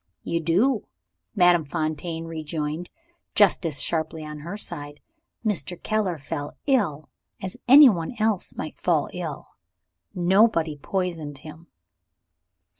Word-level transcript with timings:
"You 0.23 0.39
do," 0.41 0.87
Madame 1.35 1.63
Fontaine 1.63 2.25
rejoined, 2.25 2.89
just 3.35 3.67
as 3.67 3.83
sharply 3.83 4.25
on 4.25 4.39
her 4.39 4.57
side. 4.57 4.99
"Mr. 5.45 5.79
Keller 5.79 6.17
fell 6.17 6.57
ill, 6.65 7.07
as 7.39 7.55
anyone 7.67 8.15
else 8.17 8.55
might 8.57 8.79
fall 8.79 9.11
ill. 9.13 9.45
Nobody 10.15 10.75
poisoned 10.75 11.37
him." 11.37 11.67